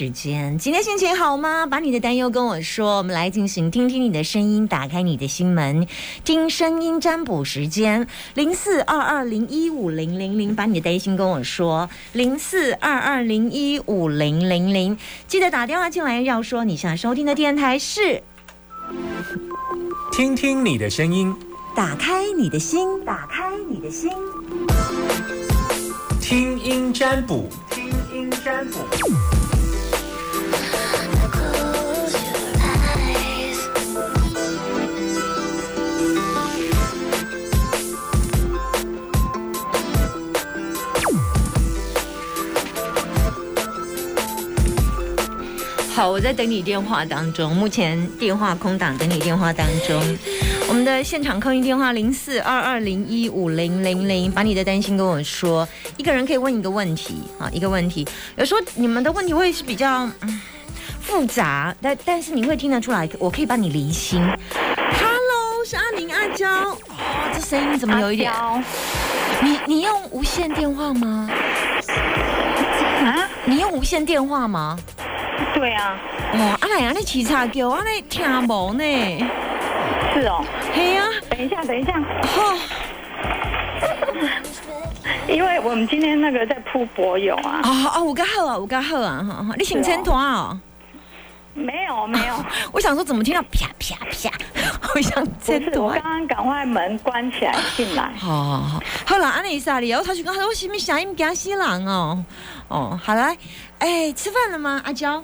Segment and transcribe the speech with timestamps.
[0.00, 1.66] 时间，今天心情好吗？
[1.66, 5.86] 把你的担忧跟我说，我们来进行听听你的声音，打开你的心门，
[6.24, 14.96] 听声音占卜时间，零四二二零一五零零零，把你的担心跟我说，零四二二零一五零零零，
[15.28, 18.22] 记得打电话进来，要说你想收听的电台是，
[20.12, 21.30] 听听你的声音，
[21.76, 24.10] 打开你的心，打开你的心。
[26.22, 29.39] 听音占卜，听音占卜。
[45.92, 50.00] 好，我在等你电话当中，目前电话空档，等你电话当中。
[50.68, 55.66] 我们的现场客运电话零四二二零一五零零零，把你的担心跟我说。
[55.96, 58.06] 一个人可以问一个问题啊，一个问题。
[58.36, 60.40] 有时候你们的问题会是比较嗯
[61.00, 64.22] 复杂，但但是你会听得出来，我可以帮你厘清。
[64.22, 66.48] Hello，是阿宁阿娇。
[66.48, 66.78] 哦，
[67.34, 68.32] 这声音怎么有一点？
[69.42, 71.28] 你你用无线电话吗？
[73.04, 73.28] 啊？
[73.44, 74.78] 你用无线电话吗？
[75.54, 75.98] 对啊。
[76.32, 78.84] 哦，阿奶啊，你起叉叫阿你听无呢？
[80.14, 80.44] 是哦。
[80.72, 81.92] 嘿啊，等一下，等一下。
[82.22, 82.56] 好，
[85.28, 87.60] 因为我们今天那个在铺柏油啊。
[87.64, 90.58] 哦哦，我刚好啊，我刚好啊，哈哈，你请牵团哦。
[91.52, 92.34] 没有没有，
[92.72, 94.30] 我想说怎么听到啪啪啪，
[94.94, 98.08] 我想不是，我刚刚赶快门关起来进来。
[98.16, 102.24] 好好好，好了，安妮莎里，然后他就跟他说：“什么声音惊死人哦？”
[102.68, 103.36] 哦，好来，
[103.80, 104.80] 哎，吃饭了吗？
[104.84, 105.22] 阿娇？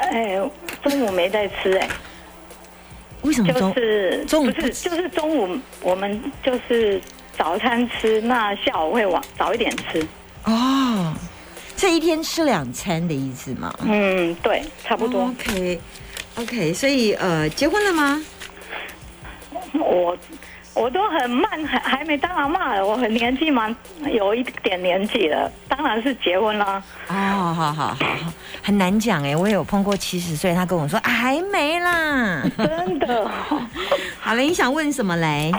[0.00, 0.40] 哎，
[0.82, 1.88] 中午没在吃哎。
[3.22, 7.00] 为什么就是中午不是就是中午我们就是
[7.36, 10.06] 早餐吃，那下午会晚早一点吃。
[10.44, 11.14] 哦，
[11.76, 13.74] 这一天吃两餐的意思吗？
[13.84, 15.24] 嗯，对，差不多。
[15.24, 15.78] OK
[16.36, 18.24] OK，所以呃，结婚了吗？
[19.74, 20.16] 我
[20.74, 23.74] 我都很慢，还还没当阿妈了，我很年纪蛮
[24.10, 26.82] 有一点年纪了，当然是结婚啦。
[27.08, 27.96] 哦，好好好好，
[28.62, 32.42] 很难讲哎，我也有碰过七十岁，他跟我说、啊、还没啦。
[32.56, 33.30] 真的。
[34.20, 35.52] 好了，你想问什么嘞？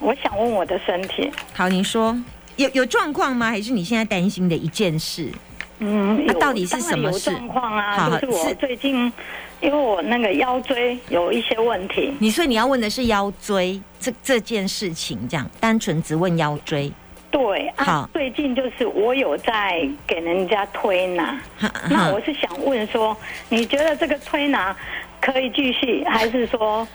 [0.00, 1.30] 我想问我的身体。
[1.54, 2.16] 好，你说
[2.56, 3.48] 有有状况吗？
[3.48, 5.30] 还是你现在担心的一件事？
[5.78, 7.30] 嗯，那、到底是什么事？
[7.30, 7.96] 状况啊？
[7.96, 9.12] 好就是我最近，
[9.62, 12.12] 因为我那个腰椎有一些问题。
[12.18, 16.92] 你所以你要问的是腰椎这这件事情，这样单纯只问腰椎。
[17.30, 21.40] 对啊，最近就是我有在给人家推拿，
[21.88, 23.16] 那我是想问说，
[23.48, 24.76] 你觉得这个推拿
[25.18, 26.86] 可以继续，还是说？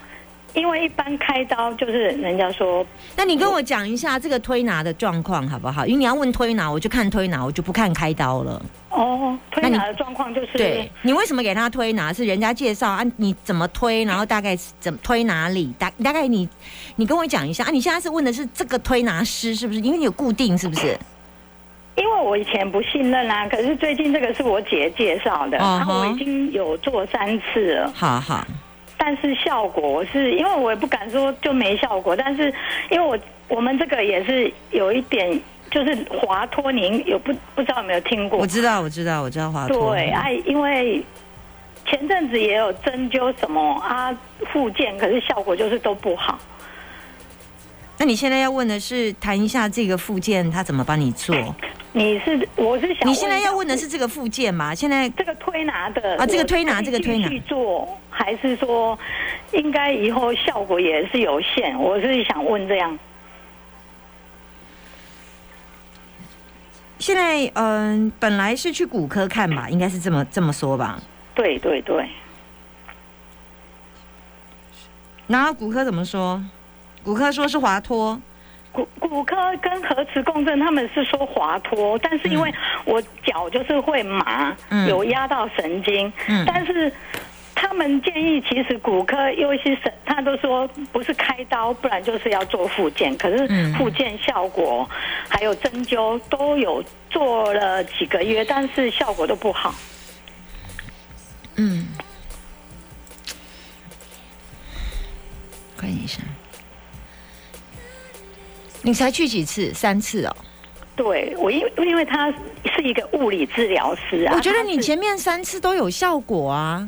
[0.57, 2.83] 因为一般开刀就是人家说，
[3.15, 5.85] 那你跟我讲一下这个推拿的状况好不好？
[5.85, 8.59] 因为你要问推拿，我就看推拿，我就不看开刀了。
[8.89, 12.11] 哦，推拿的状况就是，对你为什么给他推拿？
[12.11, 13.05] 是人家介绍啊？
[13.17, 14.03] 你怎么推？
[14.05, 15.71] 然后大概怎么推哪里？
[15.77, 16.49] 大大概你
[16.95, 17.69] 你跟我讲一下啊？
[17.69, 19.79] 你现在是问的是这个推拿师是不是？
[19.79, 20.97] 因为你有固定是不是？
[21.95, 27.91] 因为我以前不信任啊，可是最近这个是我姐介绍的，然后我已经有做三次了。
[27.93, 28.43] 好好。
[29.07, 32.53] 但是效果我是因为我也不敢说就没效果，但是
[32.89, 35.39] 因为我我们这个也是有一点
[35.71, 38.37] 就是滑脱，您有不不知道有没有听过？
[38.39, 39.95] 我知道，我知道，我知道滑脱。
[39.95, 41.01] 对，哎，因为
[41.85, 44.13] 前阵子也有针灸什么啊
[44.51, 46.37] 复健，可是效果就是都不好。
[47.99, 51.35] 那你现在要问的是谈一下这个附件，他怎么帮你做？
[51.93, 54.75] 你是我是想你现在要问的是这个附件吗？
[54.75, 58.97] 现在这个推拿的啊，这个推拿，这个推拿去做，还是说
[59.53, 61.75] 应该以后效果也是有限？
[61.79, 62.99] 我是想问这样。
[66.99, 71.01] 现在嗯，本来是去骨科看吧，应该是这么这么说吧？
[71.33, 72.07] 对对对。
[75.25, 76.43] 然后骨科怎么说？
[77.07, 78.21] 骨科说是滑脱。
[78.73, 82.53] 骨骨科跟核磁共振，他们是说滑脱，但是因为
[82.83, 86.91] 我脚就是会麻，嗯、有压到神经，嗯、但是
[87.55, 94.97] 他们建议其实骨科尤其是他都说不是开刀，不然就是要做复健，可是复健效果、嗯、
[95.29, 99.73] 还有针灸都有做了几个月，但是效果都不好。
[101.55, 101.87] 嗯，
[105.77, 106.21] 看一下。
[108.81, 109.73] 你才去几次？
[109.73, 110.35] 三次哦。
[110.95, 112.31] 对，我因因为他
[112.75, 114.33] 是一个物理治疗师啊。
[114.35, 116.87] 我觉得你前面三次都有效果啊，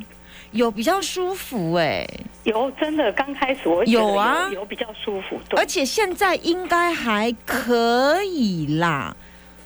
[0.51, 2.07] 有比较舒服哎。
[2.43, 5.39] 有真的，刚开始我有啊，有比较舒服。
[5.51, 9.15] 而且现在应该还可以啦，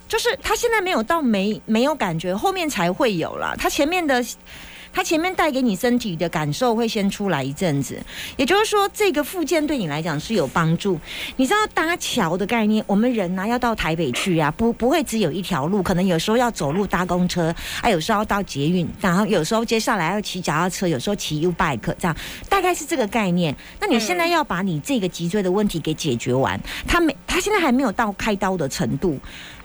[0.08, 3.56] 就是他现在没有到没没有感觉，后面才会有了。
[3.58, 4.24] 他前面的。
[4.94, 8.00] 它前面带给你身体的感受会先出来一阵子，
[8.38, 11.00] 也就是说，这个附件对你来讲是有帮助。
[11.36, 22.16] 你知道搭桥的概念，我们人呢要到台北去啊，不不会只有一条路，可能有时候要走路搭公车，啊，有时候要到捷运，然后有时候接下来要骑脚踏车，有时候骑 U bike 这样，
[22.48, 23.56] 大概是这个概念。
[23.80, 29.20] 那你现在要把你这个脊椎的问题给解决完，他没，他现在还没有到开刀的程度。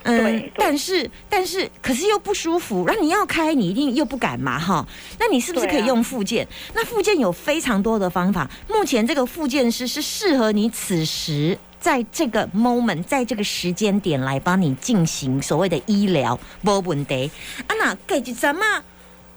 [0.05, 4.87] 嗯，但是但是可是又不舒服，那你要开，你一定又不敢嘛，哈。
[5.19, 6.47] 那你是不是可以用附件？
[6.75, 8.49] 那附件有非常多的方法。
[8.69, 17.31] 目前这个附件师是适合你此时在这个 moment，在这个时间点来帮你进行所谓的医疗，没问题。
[17.67, 18.83] 啊，那给一阵嘛，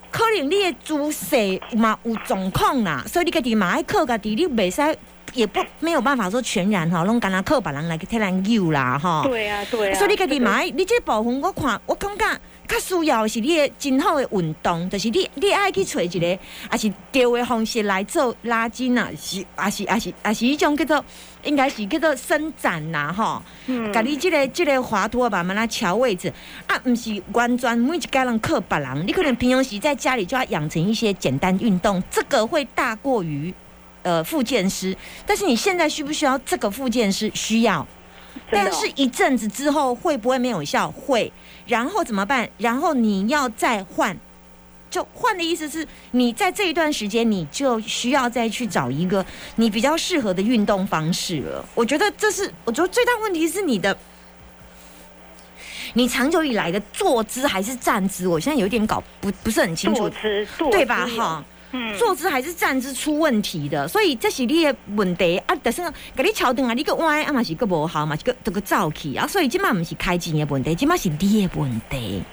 [0.10, 4.98] 可能你的姿势嘛有状况啦，所以你家己嘛爱靠家己，你袂使。
[5.34, 9.24] 也不没有办法说全然哈，弄干那靠别人来去替咱救啦哈。
[9.26, 9.98] 对啊，对啊。
[9.98, 16.40] 所以你家己买，你这部分我看，我感觉较需要是你的真好的运动，就是你你爱去找一个，
[16.70, 21.04] 还是调的方式来做拉筋啊，是还是还是还是一种叫做
[21.44, 23.44] 应该是叫做伸展呐哈。
[23.68, 23.92] 嗯。
[23.92, 26.32] 甲你这个这个滑脱慢慢来调位置
[26.68, 33.54] 啊，不是完全每一家人靠别人，你可能平常时在家里就要养成一些简单运动，这个会大过于。
[34.04, 37.30] 呃，复健师，但是你现在需不需要这个复健师？
[37.36, 37.86] 需要，
[38.50, 40.90] 但是一阵子之后会不会没有效？
[40.90, 41.32] 会，
[41.68, 42.50] 然后怎么办？
[42.58, 44.18] 然后你要再换，
[44.90, 49.24] 就换的意思是你在这一段时间你就需要再去找一个
[49.58, 51.64] 你比较适合的运动方式了。
[51.76, 53.96] 我觉得这是，我觉得最大问题是你的，
[55.94, 58.28] 你长久以来的坐姿还是站姿？
[58.28, 61.06] 我现在有点搞不不是很清楚，坐姿对吧？
[61.06, 61.46] 哈。
[61.98, 65.56] 坐姿还是站姿出问题的，所以这是你的问题啊！
[65.64, 65.82] 但是
[66.16, 72.24] 给你桥墩啊，你个歪啊嘛是个无好嘛，是个这个燥气啊，所以今嘛不是开钱的问题，今嘛是你的问题。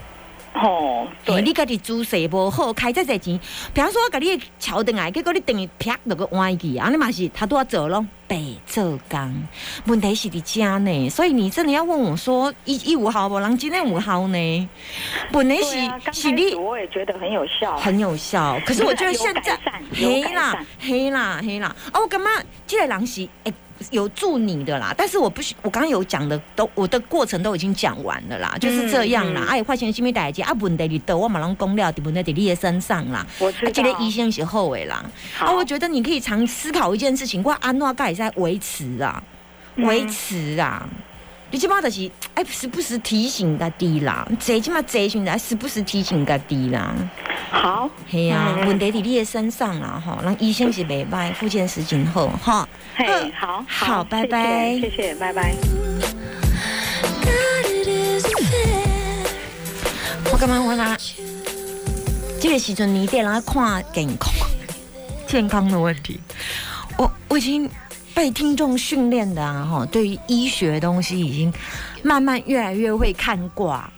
[0.61, 3.39] 哦，对，你家己姿势无好，开这些钱。
[3.73, 8.05] 比方说，我给你桥凳啊，结果你等于啪那个歪去啊，你嘛是他都要走咯。
[8.27, 9.43] 白做工，
[9.87, 13.39] 问题是伫家呢，所以你真的要问我说，一一五号不？
[13.39, 14.69] 人今天五号呢？
[15.33, 18.61] 本来是是你，我也觉得很有效，很有效。
[18.67, 19.59] 可是我觉得现在
[19.95, 21.75] 黑啦，黑啦，黑啦。
[21.93, 22.45] 哦，我感觉？
[22.67, 23.55] 这个人是诶。
[23.91, 29.47] 有助你的啦，但是我不许我刚刚有讲的都我的过程都已经讲完了啦，就是这样啦。
[29.49, 30.53] 哎，花钱心没代志啊？
[30.61, 33.27] 问题你得我马上公料，问题在你的身上啦。
[33.39, 33.73] 我知道。
[33.73, 35.05] 这个医生是后尾啦。
[35.39, 39.23] 啊，我觉得你可以常思考一件事情，我安诺盖在维持啊，
[39.77, 40.89] 维持啊。
[41.51, 46.95] 你起码就是哎，时不时提醒家己啦，最起码最醒来时不时提醒家己啦。
[47.51, 52.69] 好，系呀，问题在你的身上啦，吼，让医生是袂歹，复健时今后，哈。
[52.95, 55.55] 嘿，好，好，拜拜，谢谢，拜拜。
[60.31, 60.95] 我干嘛我拿？
[62.39, 64.31] 这个时阵你得来看健康，
[65.27, 66.21] 健康的问题。
[66.99, 67.71] 我我已经。
[68.19, 71.53] 被听众训练的啊，哈，对于医学东西已经
[72.03, 73.89] 慢慢越来越会看卦，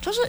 [0.00, 0.20] 就是。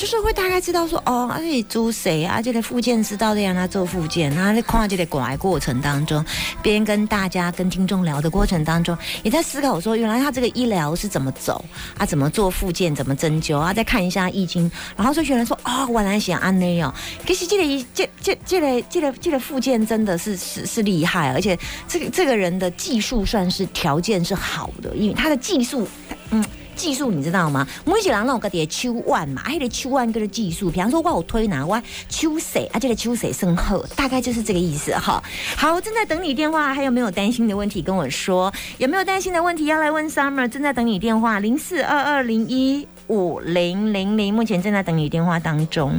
[0.00, 2.40] 就是会大概知道说哦，而且租谁啊？
[2.40, 6.24] 这个附件知道的让他做附件，然后在跨这个拐过程当中，
[6.62, 11.62] 边跟大家跟听众聊的过程当中，也在思考说，原来他这个医疗是怎么走
[11.98, 12.06] 啊？
[12.06, 12.94] 怎么做附件？
[12.94, 13.74] 怎么针灸啊？
[13.74, 16.90] 再看一下易经，然后就觉得说哦，原来想安内哦。
[17.26, 25.86] 可是这个一这这这个这个这个附件真的是是是厉害，而且这个这个人的技术算是条件是好的，因为他的技术
[26.30, 26.42] 嗯。
[26.80, 27.68] 技术你知道吗？
[27.84, 35.22] 每一个人拢有个的手腕嘛，啊，迄个手腕个的技术，比方说我有推拿，我手势啊，这个手势深厚，大概就是这个意思哈。
[35.58, 38.50] 好，正在等你电话，还有没有担心的问题跟我说？
[38.78, 40.48] 有没有担心的问题要来问 Summer？
[40.48, 45.92] 正在等你电话，零四二二零一五零零零，目前正在等你电话当中。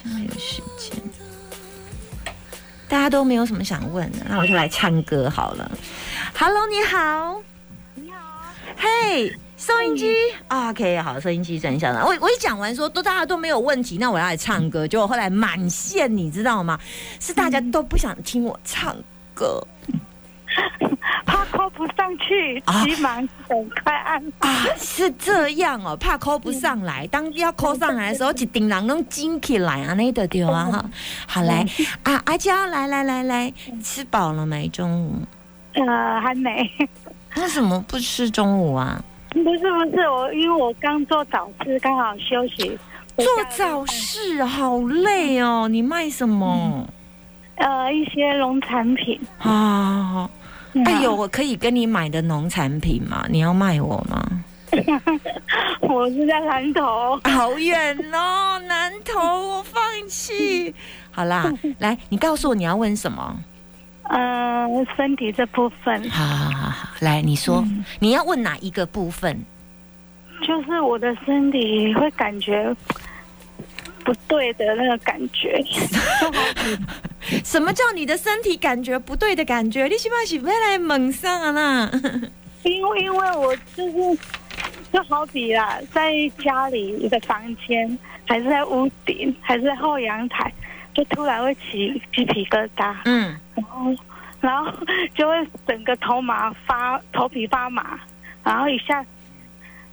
[0.00, 1.02] 现在有时间，
[2.88, 5.68] 大家都没有什么想问的，那我就来唱歌好了。
[6.38, 7.49] Hello，你好。
[8.82, 10.14] 嘿，收音机
[10.48, 12.02] ，OK，好，收音机转向了。
[12.02, 16.80] 我我一讲完说都大家都没有问题，那我要来唱歌，结果后来满线，你知道吗？
[17.20, 18.96] 是大家都不想听我唱
[19.34, 19.62] 歌，
[21.26, 30.90] 怕 call 不上去，急忙等开案啊，是这样哦，怕 call 不上来，当要 call 上来的时候，一顶人拢惊起来啊，那的对啊哈。
[31.26, 31.66] 好来
[32.04, 34.66] 啊，阿娇，来来来来，吃饱了没？
[34.70, 35.16] 中午？
[35.74, 36.66] 呃，还没。
[37.36, 39.02] 为什么不吃中午啊？
[39.30, 42.78] 不是不是，我因为我刚做早市，刚好休息。
[43.16, 46.86] 做早市好累哦，你卖什么？
[47.56, 49.20] 呃，一些农产品。
[49.38, 50.28] 啊，
[50.86, 53.24] 哎呦，我可以跟你买的农产品吗？
[53.28, 54.26] 你要卖我吗？
[55.82, 60.74] 我是在南头，好远哦，南头，我放弃。
[61.10, 63.36] 好啦， 来，你告诉我你要问什么？
[64.12, 66.10] 嗯，身体这部分。
[66.10, 67.64] 好好好好，来，你说
[68.00, 69.38] 你要问哪一个部分？
[70.42, 72.74] 就是我的身体会感觉
[74.04, 75.62] 不对的那个感觉。
[77.44, 79.86] 什么叫你的身体感觉不对的感觉？
[79.86, 81.90] 你起码是要来猛上啊啦。
[82.64, 84.18] 因为因为我就是
[84.92, 86.12] 就好比啦，在
[86.42, 90.52] 家里的房间，还是在屋顶，还是在后阳台，
[90.94, 92.94] 就突然会起鸡皮疙瘩。
[93.04, 93.29] 嗯，
[93.60, 93.94] 然后
[94.40, 94.72] 然后
[95.14, 97.98] 就会整个头麻发头皮发麻，
[98.42, 99.04] 然后一下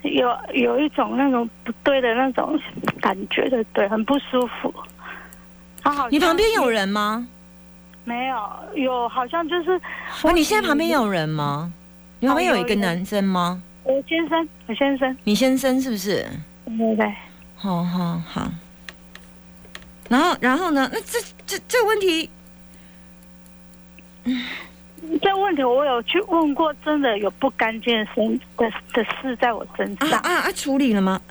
[0.03, 2.59] 有有一种那种不对的那种
[3.01, 4.73] 感觉的，对，很不舒服。
[5.83, 7.27] 好，你旁边有人吗？
[8.03, 9.79] 没有，有好像就是。
[10.23, 11.71] 哦，你现在旁边有人吗？
[12.19, 13.61] 你旁边有一个男生吗？
[13.83, 15.17] 我先生，我先生。
[15.23, 16.25] 你先生是不是？
[16.65, 17.13] 对对。
[17.55, 18.49] 好好好。
[20.09, 20.89] 然后，然后呢？
[20.91, 22.29] 那这这这问题，
[25.21, 30.51] 这问题我有去问过，真的有不干净的身的的事在我身上啊啊！
[30.51, 31.21] 处理了吗？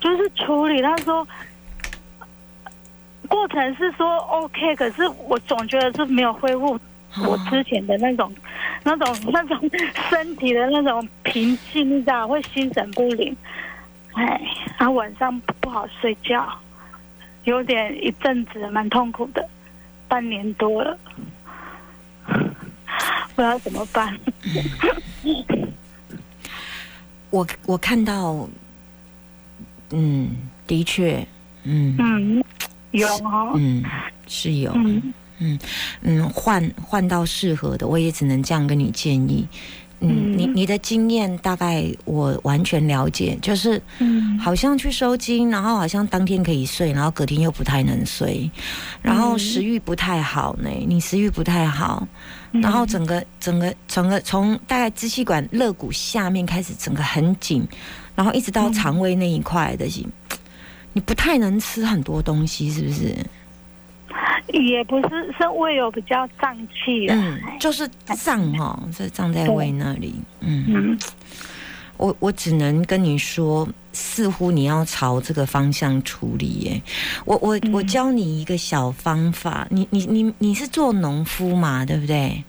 [0.00, 1.26] 就是处理，他说。
[3.28, 6.78] 过程是说 OK，可是我总觉得是没有恢复
[7.26, 8.30] 我之前的那种、
[8.84, 9.58] 那种、那种
[10.10, 13.34] 身体的那种平静，你知道，会心神不宁，
[14.12, 14.38] 哎，
[14.78, 16.46] 然后晚上不好睡觉，
[17.44, 19.48] 有点一阵子蛮痛苦的，
[20.08, 20.98] 半年多了，
[23.34, 24.18] 不知道怎么办。
[27.30, 28.48] 我我看到，
[29.90, 30.36] 嗯，
[30.66, 31.26] 的确，
[31.64, 32.44] 嗯嗯。
[32.92, 33.08] 有
[33.54, 33.82] 嗯，
[34.28, 35.58] 是有，嗯嗯
[36.02, 39.48] 嗯，换换到适合的，我也只能这样跟你建议。
[40.02, 48.50] 嗯，你你的经验大概我完全了解，就是，嗯，好像去收金，然后好像当天可以睡，然后隔天又不太能睡，
[49.00, 52.06] 然后食欲不太好呢，你食欲不太好，
[52.50, 57.64] 然后整个整个整个从大概支气管肋骨下面开始整个很紧，
[58.16, 60.06] 然后一直到肠胃那一块的紧。
[60.94, 63.16] 你不太能吃很多东西，是不是？
[64.48, 70.14] 也不是，是胃有比较胀气嗯，就是胀哦，是胀在胃那里。
[70.40, 70.98] 嗯，
[71.96, 76.46] 我我只能跟你说，似乎你要朝这个方向处理。
[76.60, 76.82] 耶，
[77.24, 79.66] 我我我教你一个小方法。
[79.70, 81.84] 你你你你是做农夫嘛？
[81.84, 82.42] 对不对？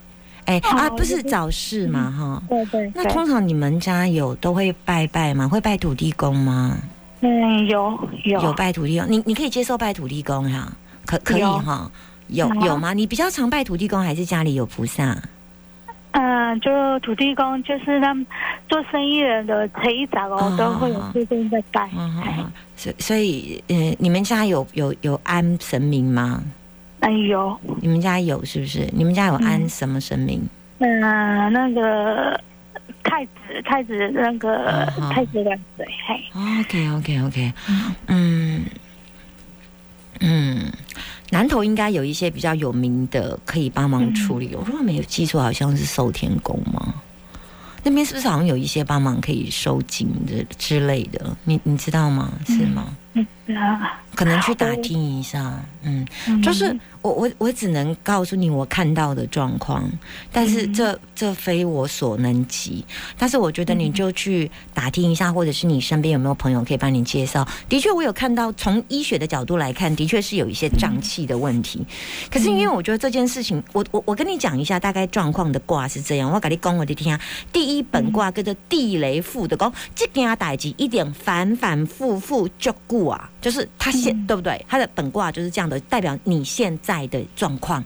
[0.46, 2.12] 哎啊，不是早市嘛？
[2.12, 2.92] 哈，对对。
[2.94, 5.48] 那通常你们家有都会拜拜吗？
[5.48, 6.78] 会拜土地公吗？
[7.22, 10.70] 嗯，有有有拜土地公，你你可以接受拜土地公哈，
[11.20, 11.92] 可可以哈？
[12.28, 12.94] 有有吗？
[12.94, 15.16] 你比较常拜土地公，还是家里有菩萨？
[16.12, 18.26] 嗯，就土地公，就是他们
[18.70, 21.90] 做生意人的财一早哦，都会有这边在拜。
[22.76, 26.44] 所所以，嗯，你们家有有有安神明吗？
[27.02, 27.60] 嗯，有。
[27.82, 28.88] 你们家有是不是？
[28.94, 30.42] 你们家有安什么神明？
[30.80, 31.00] 嗯，
[31.52, 32.40] 那个。
[33.04, 34.66] 太子，太子那个
[35.12, 36.24] 太子万岁，嘿。
[36.62, 38.66] OK OK OK，嗯嗯，
[41.30, 44.54] 南头应该有一些比较有名的可以帮忙处理。
[44.54, 46.94] 我如果没有记错，好像是寿天宫吗？
[47.84, 51.36] 那边是不是好像有一些帮忙可以收金的之类的？
[51.44, 52.32] 你你知道吗？
[52.48, 52.96] 是吗？
[53.14, 53.28] 嗯啊，
[54.16, 55.60] 可能去打听一下。
[55.82, 56.08] 嗯，
[56.42, 59.84] 就是我我我只能告诉你我看到的状况，
[60.32, 62.86] 但是这这非我所能及。
[63.18, 67.46] 但是我觉得你就去打听一下，或者是你身边有没有朋友可以帮你介绍。
[67.68, 71.86] 的确，我有看到从医学的角度来看，的确是有一些胀气的问题。
[72.32, 76.32] 可是因为我觉得这件事情，我我我跟你讲一下大概状况的卦是这样。
[76.32, 77.22] 我跟你讲我的天啊，
[77.52, 83.30] 第一本卦叫做地雷复的，讲这件代志一点反反复复就过啊。
[83.44, 84.66] 就是他现对不对？
[84.68, 87.84] 他的本卦就是这样的，代表你现在的状况。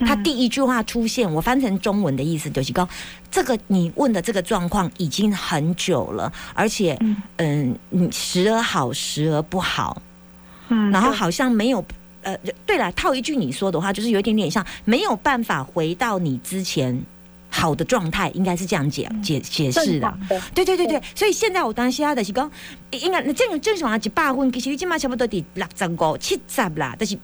[0.00, 2.88] 他第一句话出现，我翻成中文的意思就是说，
[3.30, 6.98] 这个你问的这个状况已经很久了，而且
[7.36, 10.02] 嗯，你时而好，时而不好。
[10.68, 11.84] 嗯，然后好像没有
[12.22, 17.00] 呃，对了，套一句你说的话，就是有一点点像没有办法回到你之前。
[17.50, 20.18] 好的状态应该是这样解解解释的，
[20.54, 22.50] 对对对对，所以现在我当下的是讲，
[22.90, 27.18] 应该那这个正常啊，一百分其实你起码差不多得六十五七十啦，但是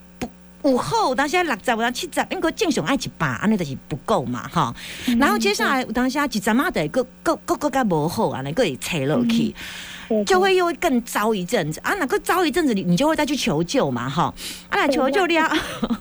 [0.64, 4.74] 不午后当下六十，我七十，应该正常爱一百，安尼就是不够嘛，哈。
[5.18, 9.54] 然后接下来当下一十嘛的，个个个个个无好啊，那个会扯落去，
[10.24, 11.92] 就会又会更糟一阵子啊。
[11.98, 14.32] 那个糟一阵子，你你就会再去求救嘛，哈。
[14.70, 15.50] 啊，来求救了，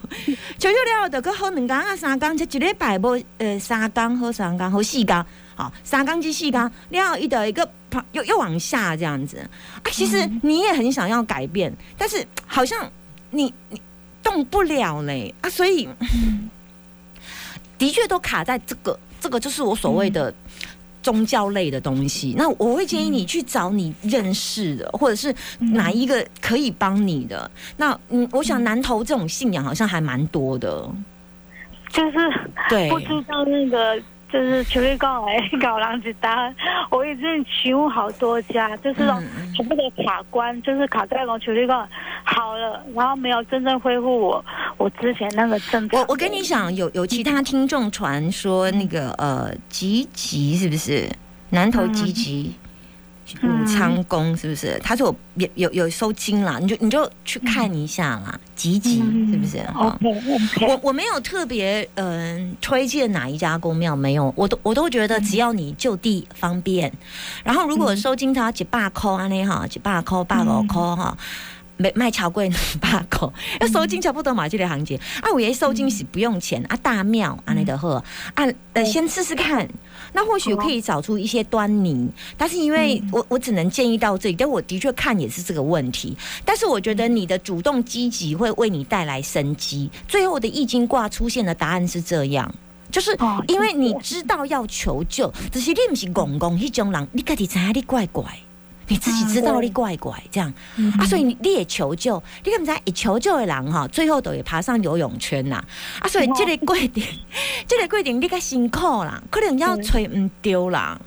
[0.58, 7.70] 求救了，就个好两工啊，三工，就一礼拜无呃三工好三工好四工，好三缸至四缸，然后一的一个
[8.14, 9.46] 又又往下这样子啊。
[9.92, 12.90] 其实你也很想要改变，但是好像
[13.30, 13.82] 你你。
[14.24, 15.88] 动不了嘞啊，所以
[17.78, 20.34] 的确都卡在这个，这个就是我所谓的
[21.02, 22.34] 宗教类的东西。
[22.38, 27.52] 那我会建议你去找你认识的，或者是哪一个可以帮你的。
[27.78, 30.90] 那嗯，我想南投这种信仰好像还蛮多的，
[31.90, 32.18] 就是
[32.70, 34.02] 对不知道那个。
[34.34, 36.54] 就是求你讲诶，搞狼子单，
[36.90, 39.22] 我已经询问好多家，就是说
[39.56, 41.88] 全部都卡关，就是卡在我求你讲
[42.24, 44.44] 好了，然后没有真正恢复我
[44.78, 46.02] 我之前那个症状。
[46.02, 51.08] 我我跟你讲，有有其他听众传说那个呃吉吉是不是
[51.52, 52.56] 南投吉吉？
[53.42, 54.80] 武昌宫是不是？
[54.84, 58.98] 他说有有有收金啦，你就你就去看一下啦，集集
[59.32, 59.66] 是不是？
[60.68, 66.92] 我我没有特别嗯推荐哪一家公庙，没有，我都我都觉得只要你就地方便，
[67.44, 71.18] 然后如果收金他几百块安尼哈，几百块八五块哈。
[71.78, 73.28] 卖卖超贵两百块，
[73.60, 74.98] 要收金差不多嘛，这个行情。
[75.22, 78.04] 啊，我爷收金是不用钱啊，大庙安尼的呵
[78.36, 79.68] 啊，呃，先试试看，
[80.14, 86.16] 那或许可以找出一些端倪，但是因为我我只能建议到这里，但我的确看也是这个问题，
[86.46, 92.54] 但是我觉得你的主动积极会为你带来生机，最后的易经卦出现的答案是这样，
[92.92, 98.24] 就是因为你知道要求救，只是你不是公公那种人，你自己知你怪怪。
[98.94, 100.54] 你自己知道你怪怪这样。
[101.00, 105.56] 啊，所以你你也求救，你看不知一求救的人哈，最后都会爬上游泳圈呐。
[106.00, 107.04] 啊，所以这个规定，
[107.68, 111.00] 这个规定你较辛苦啦，可能要吹唔丢啦。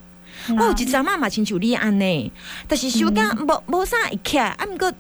[0.59, 2.33] 我有一阵妈妈亲像你安尼，
[2.67, 4.93] 但是手感无无啥会起，啊，毋过。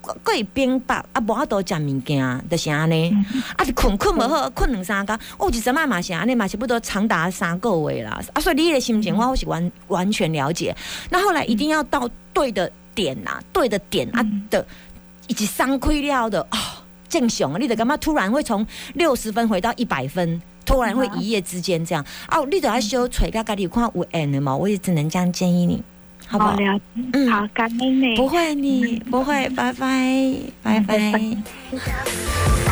[0.00, 3.14] 过会冰白啊，无法度食物件，就是安尼。
[3.56, 5.18] 啊，是困困无好，困两三工。
[5.38, 8.20] 我一阵仔嘛是安尼，嘛是不多长达三个月啦。
[8.32, 10.74] 啊，所以你的心情我我是完完全了解。
[11.10, 14.64] 那后来一定要到对的点呐，对的点啊的，
[15.26, 16.56] 以及伤亏了的哦，
[17.08, 17.96] 正常啊，你得干嘛？
[17.96, 22.04] 突然会从六十分回到一百分，突然会一夜之间这样。
[22.30, 24.56] 哦，你得要修锤家家己看有 end 的嘛？
[24.56, 25.82] 我也只能这样建议你。
[26.28, 26.56] 好不好？
[27.14, 28.14] 嗯，好，感恩你。
[28.14, 32.67] 不会，你不会，拜拜，拜拜。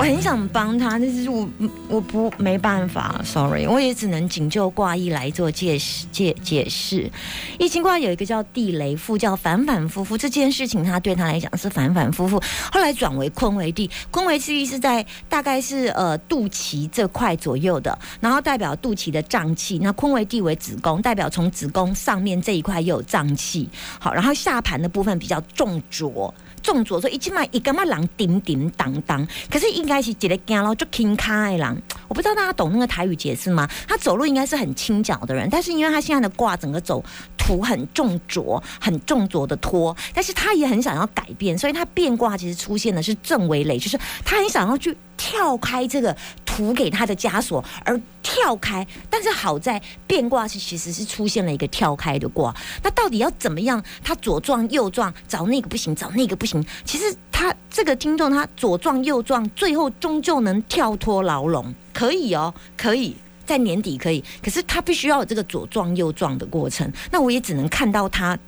[0.00, 1.46] 我很想帮他，但是我
[1.86, 7.10] 我不没办法，sorry，我也只能仅就卦意来做解释解解释。
[7.58, 26.32] 易经卦有一个叫地雷复，叫反反复复这件事情，他对他来讲是反反复复，后来转为坤为地，坤为地是在大概是呃肚脐这块左右的，然后代表肚脐的脏器，那坤为地为子宫，代表从子宫上面这一块又有脏器，好，然后下盘的部分比较重浊。
[26.62, 33.68] 重左说一起码一个嘛人叮叮当当，可是应该是一个走路就轻卡的人，我不知道大家懂那个台语解释吗？
[33.86, 37.02] 他走路应该是很轻脚的人，但是因为他现在的卦整个走
[37.38, 44.96] 土很重浊，很重浊的拖，但是他也很想要改变，所以他变卦其实出现的是正为雷，就是他很想要去。
[45.22, 52.56] 跳开这个图给他的枷锁而跳开，但是好在变卦是其实是出现了一个跳开的卦。
[52.82, 53.84] 那到底要怎么样？
[54.02, 56.64] 他左撞右撞，找那个不行，找那个不行。
[56.86, 64.24] 其实他这个听众他左撞右撞，最后终究能跳脱牢笼，可以哦，可以在年底可以。
[64.42, 66.90] 可是他必须要有这个左撞右撞的过程。
[67.10, 68.38] 那我也只能看到他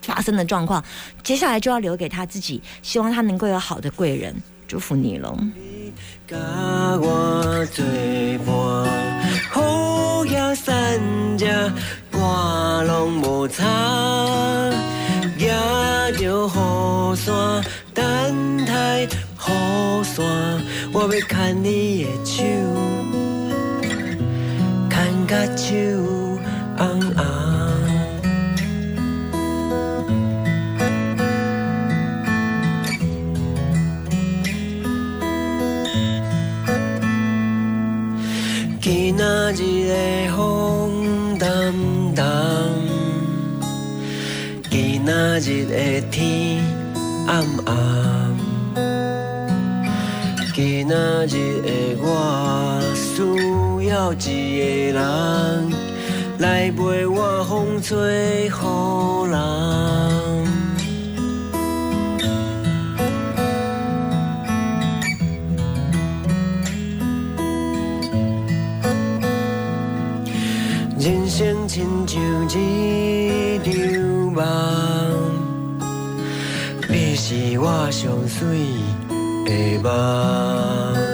[0.00, 0.82] 发生的状况，
[1.22, 4.34] 接下来就要留给他自己，希望他能够有好的贵人，
[4.66, 5.36] 祝福你喽。
[25.32, 25.74] 甲手
[26.76, 27.24] 红红。
[38.78, 41.72] 今仔日的风淡
[42.14, 42.24] 淡，
[44.68, 46.62] 今仔日的天
[47.26, 48.36] 暗暗，
[50.54, 52.71] 今仔日的我
[53.92, 55.70] 了一个人，
[56.38, 58.50] 来陪我风吹雨
[59.30, 59.36] 淋。
[70.98, 73.74] 人生亲像一场
[74.32, 74.40] 梦，
[76.88, 78.40] 你是我上水
[79.44, 81.11] 的梦。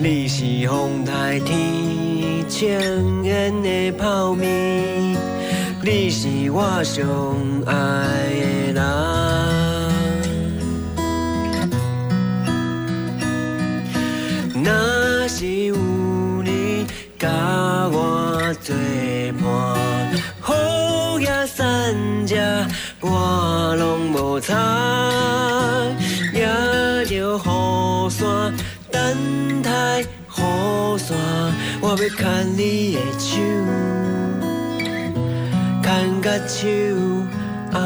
[0.00, 5.16] 你是风台天青烟的泡面，
[5.82, 7.02] 你是我最
[7.66, 7.74] 爱
[8.72, 8.84] 的人。
[14.64, 15.74] 若是有
[16.44, 16.86] 你
[17.18, 17.28] 甲
[17.90, 18.76] 我作
[19.42, 19.50] 伴，
[20.40, 21.92] 好也散
[22.24, 22.36] 遮，
[23.00, 24.54] 我拢无差，
[26.32, 26.46] 也
[27.04, 27.57] 着雨伞。
[29.08, 31.16] 等待雨伞，
[31.80, 33.40] 我要牵你的手，
[35.82, 36.58] 牵到手
[37.72, 37.76] 红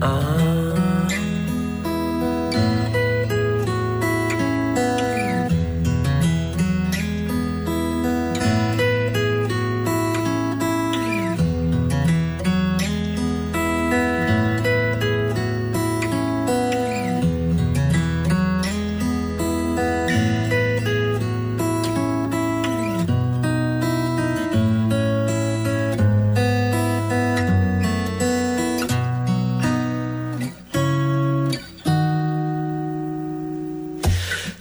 [0.00, 0.85] 红。